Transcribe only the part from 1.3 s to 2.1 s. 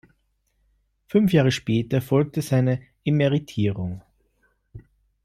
Jahre später